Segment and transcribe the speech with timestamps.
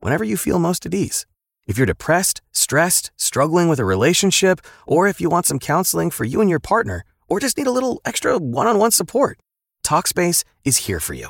[0.00, 1.26] whenever you feel most at ease.
[1.66, 6.24] If you're depressed, stressed, struggling with a relationship, or if you want some counseling for
[6.24, 9.38] you and your partner, or just need a little extra one on one support,
[9.84, 11.28] Talkspace is here for you.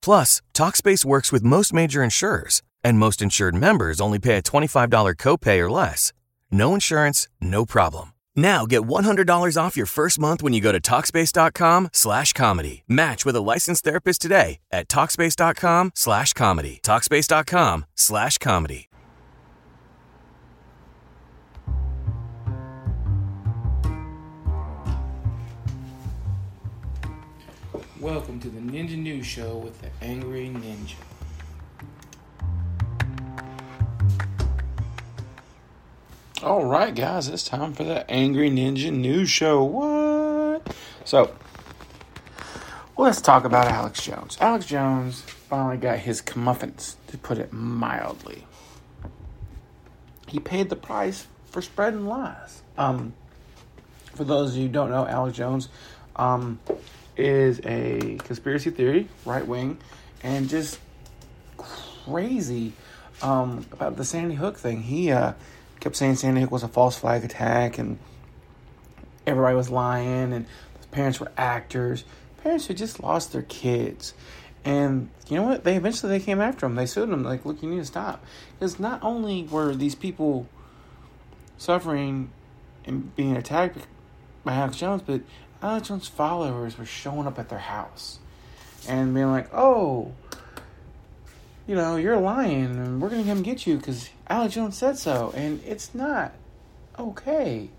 [0.00, 5.16] Plus, Talkspace works with most major insurers, and most insured members only pay a $25
[5.16, 6.12] copay or less.
[6.50, 8.11] No insurance, no problem.
[8.34, 12.84] Now get $100 off your first month when you go to Talkspace.com slash comedy.
[12.88, 16.80] Match with a licensed therapist today at Talkspace.com slash comedy.
[16.82, 18.88] Talkspace.com slash comedy.
[28.02, 30.96] Welcome to the Ninja News Show with the Angry Ninja.
[36.72, 39.62] Right, guys, it's time for the Angry Ninja News Show.
[39.62, 40.74] What?
[41.04, 41.34] So,
[42.96, 44.38] let's talk about Alex Jones.
[44.40, 48.46] Alex Jones finally got his comeuppance, to put it mildly.
[50.26, 52.62] He paid the price for spreading lies.
[52.78, 53.12] Um,
[54.14, 55.68] for those of you who don't know, Alex Jones
[56.16, 56.58] um,
[57.18, 59.76] is a conspiracy theory, right wing,
[60.22, 60.78] and just
[61.58, 62.72] crazy
[63.20, 64.80] um, about the Sandy Hook thing.
[64.84, 65.34] He uh,
[65.82, 67.98] kept saying Sandy Hook was a false flag attack and
[69.26, 70.46] everybody was lying and
[70.80, 72.04] the parents were actors.
[72.44, 74.14] Parents who just lost their kids.
[74.64, 75.64] And you know what?
[75.64, 76.76] They eventually they came after him.
[76.76, 77.24] They sued him.
[77.24, 78.24] Like, look, you need to stop.
[78.54, 80.46] Because not only were these people
[81.58, 82.30] suffering
[82.84, 83.78] and being attacked
[84.44, 85.22] by Alex Jones, but
[85.60, 88.20] Alex Jones' followers were showing up at their house
[88.88, 90.12] and being like, "Oh,
[91.66, 95.32] you know, you're lying, and we're gonna come get you because Alex Jones said so."
[95.36, 96.32] And it's not
[96.98, 97.70] okay.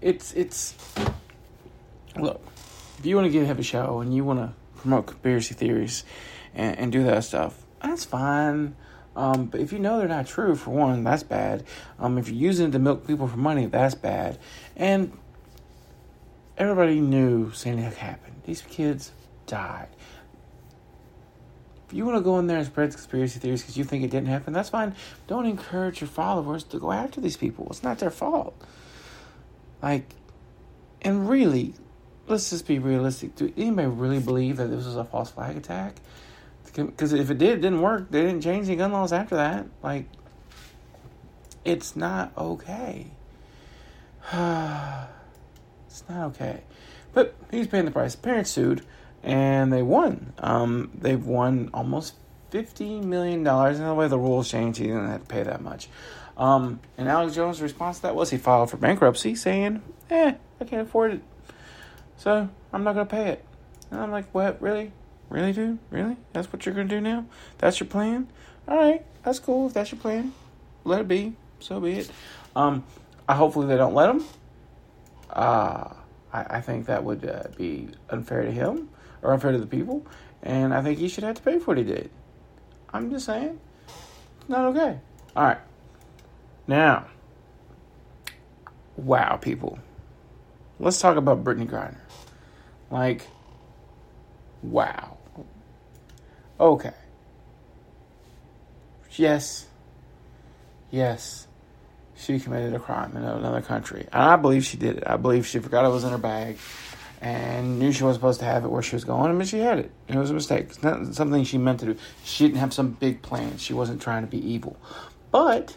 [0.00, 0.74] It's it's
[2.16, 2.40] look.
[2.98, 6.04] If you want to get have a show and you want to promote conspiracy theories
[6.54, 8.74] and, and do that stuff, that's fine.
[9.14, 11.64] Um, but if you know they're not true, for one, that's bad.
[11.98, 14.38] Um, if you're using it to milk people for money, that's bad.
[14.76, 15.16] And
[16.58, 18.42] everybody knew Sandy Hook happened.
[18.44, 19.12] These kids
[19.46, 19.88] died.
[21.86, 24.10] If you want to go in there and spread conspiracy theories because you think it
[24.10, 24.94] didn't happen, that's fine.
[25.28, 27.66] Don't encourage your followers to go after these people.
[27.70, 28.60] It's not their fault.
[29.82, 30.14] Like,
[31.02, 31.74] and really,
[32.26, 33.36] let's just be realistic.
[33.36, 35.96] Do anybody really believe that this was a false flag attack?
[36.74, 38.10] Because if it did, it didn't work.
[38.10, 39.66] They didn't change the gun laws after that.
[39.82, 40.06] Like,
[41.64, 43.06] it's not okay.
[44.32, 46.62] it's not okay.
[47.12, 48.16] But he's paying the price.
[48.16, 48.84] Parents sued,
[49.26, 50.32] and they won.
[50.38, 52.14] Um, they've won almost
[52.50, 53.78] fifty million dollars.
[53.78, 55.88] And the way the rules changed, he didn't have to pay that much.
[56.36, 60.64] Um, and Alex Jones' response to that was he filed for bankruptcy, saying, "Eh, I
[60.64, 61.22] can't afford it,
[62.16, 63.44] so I'm not gonna pay it."
[63.90, 64.62] And I'm like, "What?
[64.62, 64.92] Really?
[65.28, 65.78] Really, dude?
[65.90, 66.16] Really?
[66.32, 67.24] That's what you're gonna do now?
[67.58, 68.28] That's your plan?
[68.68, 69.66] All right, that's cool.
[69.66, 70.32] If that's your plan,
[70.84, 71.34] let it be.
[71.58, 72.10] So be it."
[72.54, 72.84] Um,
[73.28, 74.24] I hopefully they don't let him.
[75.30, 75.94] Uh,
[76.36, 78.90] I, I think that would uh, be unfair to him
[79.22, 80.06] or unfair to the people,
[80.42, 82.10] and I think he should have to pay for what he did.
[82.92, 83.58] I'm just saying,
[84.40, 84.98] it's not okay.
[85.34, 85.58] All right,
[86.66, 87.06] now,
[88.96, 89.78] wow, people,
[90.78, 92.00] let's talk about Brittney Griner.
[92.90, 93.26] Like,
[94.62, 95.16] wow.
[96.60, 96.92] Okay.
[99.16, 99.66] Yes.
[100.90, 101.46] Yes
[102.16, 104.06] she committed a crime in another country.
[104.12, 105.04] And I believe she did it.
[105.06, 106.58] I believe she forgot it was in her bag
[107.20, 109.78] and knew she wasn't supposed to have it where she was going, but she had
[109.78, 109.90] it.
[110.08, 110.66] It was a mistake.
[110.66, 111.96] It's not something she meant to do.
[112.24, 113.58] She didn't have some big plan.
[113.58, 114.76] She wasn't trying to be evil.
[115.30, 115.76] But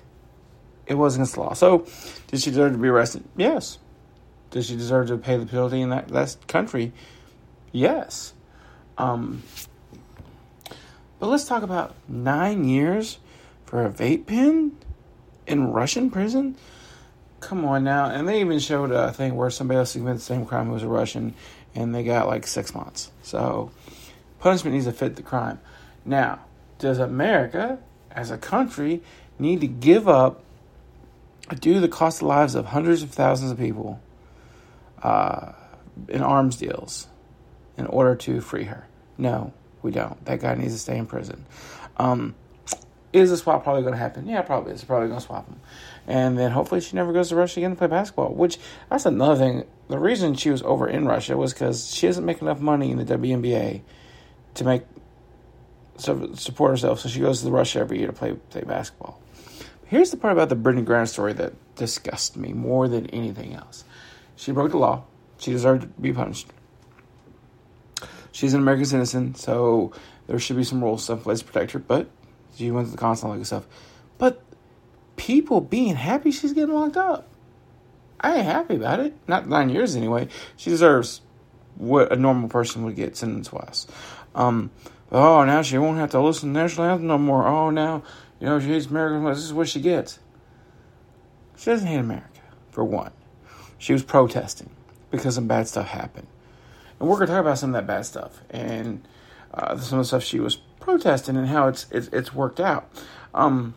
[0.85, 1.53] it was against the law.
[1.53, 1.85] So,
[2.27, 3.23] did she deserve to be arrested?
[3.37, 3.77] Yes.
[4.51, 6.91] Does she deserve to pay the penalty in that, that country?
[7.71, 8.33] Yes.
[8.97, 9.43] Um,
[11.19, 13.19] but let's talk about nine years
[13.65, 14.75] for a vape pen
[15.49, 16.55] in Russian prison?
[17.41, 18.05] Come on now.
[18.05, 20.83] And they even showed a thing where somebody else committed the same crime who was
[20.83, 21.33] a Russian
[21.75, 23.11] and they got like six months.
[23.23, 23.71] So
[24.39, 25.59] punishment needs to fit the crime.
[26.05, 26.45] Now,
[26.77, 27.79] does America
[28.11, 29.01] as a country
[29.37, 30.43] need to give up
[31.59, 33.99] due to the cost of lives of hundreds of thousands of people
[35.01, 35.53] uh,
[36.07, 37.07] in arms deals
[37.77, 38.87] in order to free her?
[39.17, 40.23] No, we don't.
[40.25, 41.45] That guy needs to stay in prison.
[41.97, 42.35] Um,
[43.11, 44.27] Is the swap probably going to happen?
[44.27, 44.73] Yeah, probably.
[44.73, 45.59] It's probably going to swap him.
[46.07, 48.59] And then hopefully she never goes to Russia again to play basketball, which
[48.89, 49.63] that's another thing.
[49.87, 52.97] The reason she was over in Russia was because she doesn't make enough money in
[52.97, 53.81] the WNBA
[54.55, 54.83] to make
[55.97, 56.99] support herself.
[56.99, 59.19] So she goes to Russia every year to play play basketball.
[59.85, 63.83] Here's the part about the Brittney Griner story that disgusts me more than anything else.
[64.35, 65.03] She broke the law.
[65.39, 66.47] She deserved to be punished.
[68.31, 69.91] She's an American citizen, so
[70.27, 71.79] there should be some rules in place to protect her.
[71.79, 72.07] But
[72.59, 73.65] she went to the consulate and stuff.
[74.17, 74.43] But
[75.15, 77.27] people being happy she's getting locked up.
[78.19, 79.15] I ain't happy about it.
[79.27, 80.27] Not nine years anyway.
[80.57, 81.21] She deserves
[81.75, 83.87] what a normal person would get sentence wise.
[84.35, 84.71] Um,
[85.09, 87.47] oh, now she won't have to listen to national anthem no more.
[87.47, 88.03] Oh, now,
[88.41, 89.25] you know, she hates America.
[89.29, 90.19] This is what she gets.
[91.55, 92.41] She doesn't hate America,
[92.71, 93.11] for one.
[93.77, 94.69] She was protesting
[95.11, 96.27] because some bad stuff happened.
[96.99, 99.07] And we're going to talk about some of that bad stuff and
[99.53, 102.89] uh, some of the stuff she was protesting and how it's it's, it's worked out.
[103.33, 103.75] Um,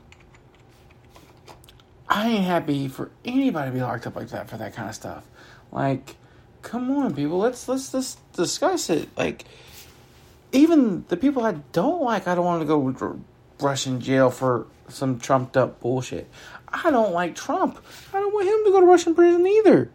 [2.08, 4.94] I ain't happy for anybody to be locked up like that for that kind of
[4.94, 5.24] stuff.
[5.70, 6.16] Like,
[6.62, 9.08] come on, people, let's let's let's discuss it.
[9.16, 9.44] Like,
[10.52, 13.24] even the people I don't like, I don't want to go to
[13.60, 16.28] Russian jail for some trumped up bullshit.
[16.68, 17.78] I don't like Trump.
[18.12, 19.90] I don't want him to go to Russian prison either.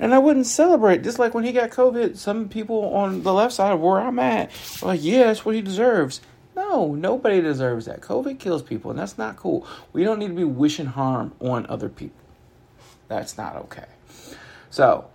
[0.00, 1.04] And I wouldn't celebrate.
[1.04, 4.18] Just like when he got COVID, some people on the left side of where I'm
[4.18, 4.50] at
[4.80, 6.22] were like, yeah, that's what he deserves.
[6.56, 8.00] No, nobody deserves that.
[8.00, 9.66] COVID kills people, and that's not cool.
[9.92, 12.18] We don't need to be wishing harm on other people.
[13.08, 13.84] That's not okay.
[14.70, 15.08] So,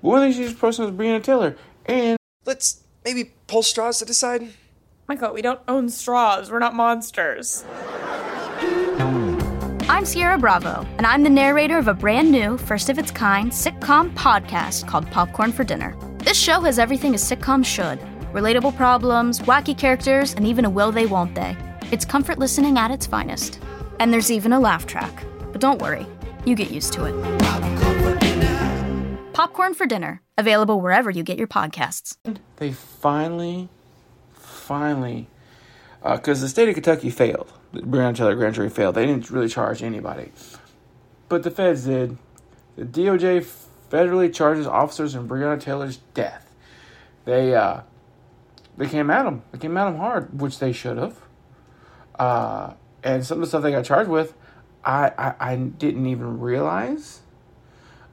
[0.00, 2.16] one of these person was Breonna Taylor, and
[2.46, 4.48] let's maybe pull straws to decide.
[5.06, 6.50] Michael, we don't own straws.
[6.50, 7.64] We're not monsters.
[10.04, 13.50] I'm Sierra Bravo, and I'm the narrator of a brand new, first of its kind
[13.50, 15.96] sitcom podcast called Popcorn for Dinner.
[16.18, 17.98] This show has everything a sitcom should
[18.34, 21.56] relatable problems, wacky characters, and even a will they won't they.
[21.90, 23.58] It's comfort listening at its finest.
[23.98, 25.24] And there's even a laugh track.
[25.52, 26.06] But don't worry,
[26.44, 27.14] you get used to it.
[29.32, 32.18] Popcorn for Dinner, available wherever you get your podcasts.
[32.56, 33.70] They finally,
[34.34, 35.28] finally,
[36.04, 37.50] because uh, the state of Kentucky failed.
[37.72, 38.94] The Taylor grand jury failed.
[38.94, 40.30] They didn't really charge anybody.
[41.30, 42.18] But the feds did.
[42.76, 43.48] The DOJ
[43.90, 46.54] federally charges officers in Breonna Taylor's death.
[47.24, 47.80] They uh,
[48.76, 49.42] they came at him.
[49.52, 51.16] They came at him hard, which they should have.
[52.18, 54.34] Uh, and some of the stuff they got charged with,
[54.84, 57.20] I, I, I didn't even realize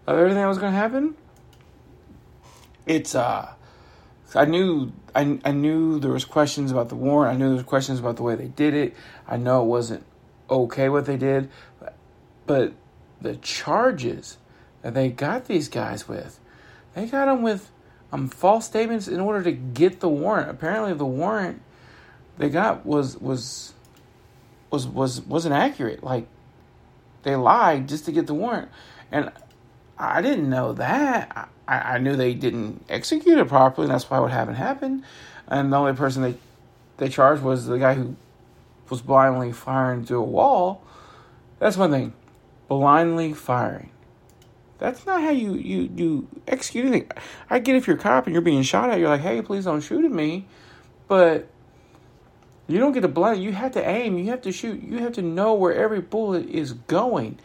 [0.07, 1.15] of everything that was going to happen.
[2.85, 3.53] It's uh,
[4.33, 7.35] I knew I, I knew there was questions about the warrant.
[7.35, 8.95] I knew there was questions about the way they did it.
[9.27, 10.05] I know it wasn't
[10.49, 11.49] okay what they did,
[12.45, 12.73] but,
[13.21, 14.39] the charges
[14.81, 16.39] that they got these guys with,
[16.95, 17.69] they got them with
[18.11, 20.49] um, false statements in order to get the warrant.
[20.49, 21.61] Apparently, the warrant
[22.39, 23.73] they got was was
[24.71, 26.03] was was wasn't accurate.
[26.03, 26.25] Like
[27.21, 28.69] they lied just to get the warrant,
[29.11, 29.31] and
[30.01, 31.49] I didn't know that.
[31.67, 35.03] I, I knew they didn't execute it properly, and that's why what happened happened.
[35.47, 36.35] And the only person they
[36.97, 38.15] they charged was the guy who
[38.89, 40.83] was blindly firing through a wall.
[41.59, 42.13] That's one thing,
[42.67, 43.91] blindly firing.
[44.79, 47.11] That's not how you, you, you execute anything.
[47.51, 49.65] I get if you're a cop and you're being shot at, you're like, hey, please
[49.65, 50.47] don't shoot at me.
[51.07, 51.47] But
[52.67, 53.43] you don't get to blind.
[53.43, 54.17] You have to aim.
[54.17, 54.81] You have to shoot.
[54.81, 57.37] You have to know where every bullet is going.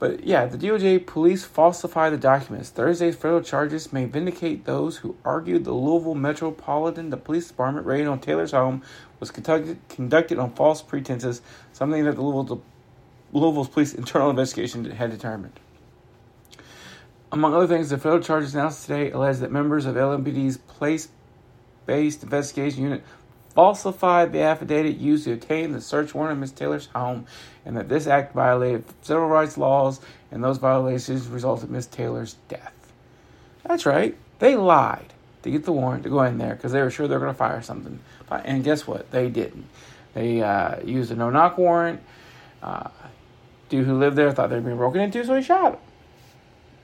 [0.00, 2.70] But yeah, the DOJ police falsified the documents.
[2.70, 8.06] Thursday's federal charges may vindicate those who argued the Louisville Metropolitan the Police Department raid
[8.06, 8.82] on Taylor's home
[9.20, 11.42] was conducted, conducted on false pretenses,
[11.74, 12.62] something that the Louisville,
[13.34, 15.60] Louisville's police internal investigation had determined.
[17.30, 21.10] Among other things, the federal charges announced today allege that members of LMPD's place
[21.84, 23.04] based investigation unit
[23.54, 26.52] falsified the affidavit used to obtain the search warrant of Ms.
[26.52, 27.26] Taylor's home,
[27.64, 31.86] and that this act violated civil rights laws, and those violations resulted in Ms.
[31.86, 32.92] Taylor's death.
[33.64, 36.90] That's right, they lied to get the warrant to go in there because they were
[36.90, 37.98] sure they were going to fire something.
[38.30, 39.10] And guess what?
[39.10, 39.66] They didn't.
[40.14, 42.00] They uh, used a no knock warrant.
[42.62, 42.88] Uh,
[43.68, 45.80] dude who lived there thought they'd been broken into, so he shot him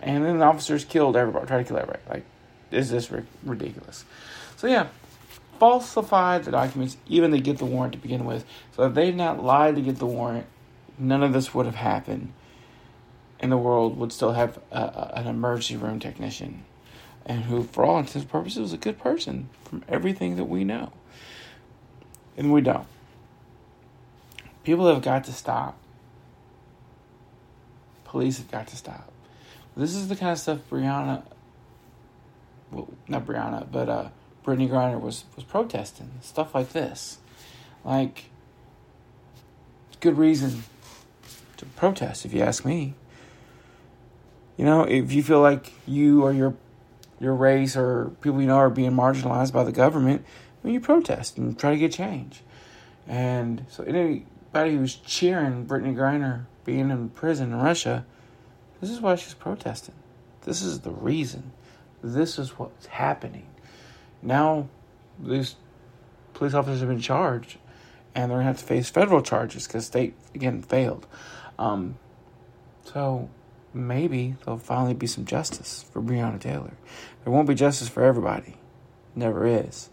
[0.02, 2.02] and then the officers killed everybody, tried to kill everybody.
[2.08, 2.25] Like,
[2.70, 3.11] is this
[3.44, 4.04] ridiculous?
[4.56, 4.88] So yeah,
[5.58, 8.44] falsified the documents, even to get the warrant to begin with.
[8.75, 10.46] So if they had not lied to get the warrant,
[10.98, 12.32] none of this would have happened,
[13.40, 16.64] and the world would still have a, a, an emergency room technician,
[17.25, 20.64] and who, for all intents and purposes, was a good person from everything that we
[20.64, 20.92] know,
[22.36, 22.86] and we don't.
[24.64, 25.76] People have got to stop.
[28.04, 29.12] Police have got to stop.
[29.76, 31.22] This is the kind of stuff Brianna,
[32.70, 34.08] well, not Brianna, but uh,
[34.47, 37.19] Brittney Griner was was protesting stuff like this,
[37.85, 38.26] like
[40.00, 40.62] good reason
[41.57, 42.95] to protest, if you ask me.
[44.57, 46.55] You know, if you feel like you or your
[47.19, 50.25] your race or people you know are being marginalized by the government,
[50.67, 52.43] mean, you protest and try to get change.
[53.07, 58.05] And so anybody who's cheering Brittney Griner being in prison in Russia,
[58.81, 59.95] this is why she's protesting.
[60.43, 61.53] This is the reason.
[62.03, 63.47] This is what's happening.
[64.26, 64.68] Now,
[65.21, 65.54] these
[66.35, 67.59] police officers have been charged,
[68.12, 71.06] and they're going to have to face federal charges because state, again, failed.
[71.61, 71.97] Um,
[72.85, 73.30] so
[73.73, 76.73] maybe there'll finally be some justice for Breonna Taylor.
[77.23, 78.56] There won't be justice for everybody.
[79.14, 79.90] Never is.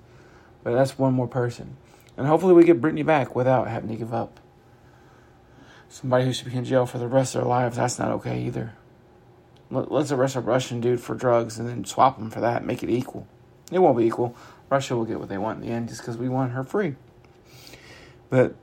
[0.63, 1.77] But that's one more person.
[2.17, 4.39] And hopefully we get Brittney back without having to give up.
[5.89, 8.41] Somebody who should be in jail for the rest of their lives, that's not okay
[8.41, 8.73] either.
[9.69, 12.89] Let's arrest a Russian dude for drugs and then swap him for that, make it
[12.89, 13.27] equal.
[13.73, 14.35] It won't be equal.
[14.69, 16.95] Russia will get what they want in the end just because we want her free.
[18.29, 18.55] But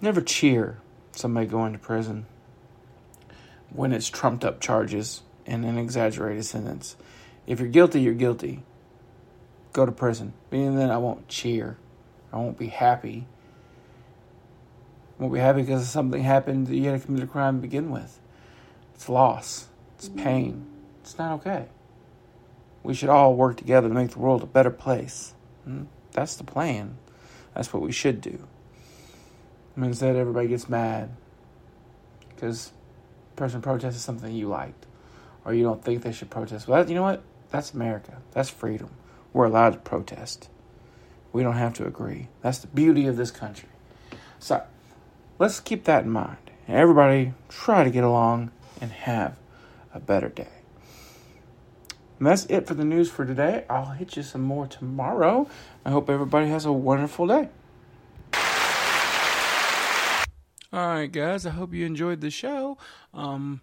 [0.00, 0.78] never cheer
[1.12, 2.26] somebody going to prison
[3.70, 6.96] when it's trumped up charges and an exaggerated sentence.
[7.46, 8.62] If you're guilty, you're guilty.
[9.72, 10.32] Go to prison.
[10.50, 11.78] And then I won't cheer.
[12.32, 13.26] I won't be happy.
[15.18, 17.62] I won't be happy because something happened that you had to commit a crime to
[17.62, 18.20] begin with.
[18.94, 19.68] It's loss.
[19.98, 20.66] It's pain.
[21.00, 21.66] It's not okay.
[22.82, 25.34] We should all work together to make the world a better place.
[25.64, 25.84] Hmm?
[26.12, 26.98] That's the plan.
[27.54, 28.46] That's what we should do.
[29.76, 31.10] And instead, everybody gets mad
[32.28, 32.72] because
[33.36, 34.86] person protests something you liked,
[35.44, 36.68] or you don't think they should protest.
[36.68, 37.22] Well, you know what?
[37.50, 38.18] That's America.
[38.32, 38.90] That's freedom.
[39.32, 40.48] We're allowed to protest.
[41.32, 42.28] We don't have to agree.
[42.42, 43.68] That's the beauty of this country.
[44.38, 44.62] So,
[45.38, 46.38] let's keep that in mind.
[46.68, 49.36] Everybody try to get along and have
[49.94, 50.61] a better day.
[52.22, 53.64] And that's it for the news for today.
[53.68, 55.48] I'll hit you some more tomorrow.
[55.84, 57.48] I hope everybody has a wonderful day.
[60.72, 61.46] All right, guys.
[61.46, 62.78] I hope you enjoyed the show.
[63.12, 63.60] Um,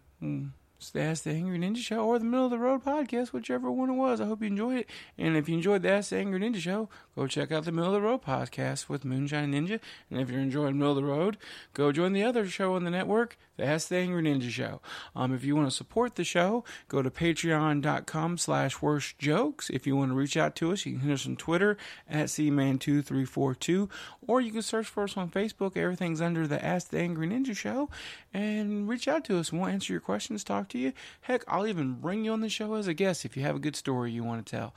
[0.80, 3.70] it's the Ask the Angry Ninja Show or the Middle of the Road podcast, whichever
[3.70, 4.22] one it was.
[4.22, 4.90] I hope you enjoyed it.
[5.18, 7.94] And if you enjoyed the Ask the Angry Ninja Show, go check out the Middle
[7.94, 9.82] of the Road podcast with Moonshine Ninja.
[10.10, 11.36] And if you're enjoying Middle of the Road,
[11.74, 14.80] go join the other show on the network, the Ask the Angry Ninja Show.
[15.18, 19.70] Um, if you want to support the show, go to patreon.com slash worst jokes.
[19.70, 21.78] If you want to reach out to us, you can hit us on Twitter
[22.10, 23.90] at cman2342,
[24.26, 25.76] or you can search for us on Facebook.
[25.76, 27.90] Everything's under the Ask the Angry Ninja Show.
[28.34, 29.52] And reach out to us.
[29.52, 30.94] We'll answer your questions, talk to you.
[31.22, 33.60] Heck, I'll even bring you on the show as a guest if you have a
[33.60, 34.74] good story you want to tell.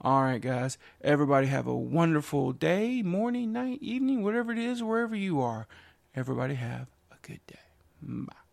[0.00, 0.78] All right, guys.
[1.02, 5.66] Everybody have a wonderful day, morning, night, evening, whatever it is, wherever you are.
[6.14, 7.58] Everybody have a good day.
[8.02, 8.43] Bye.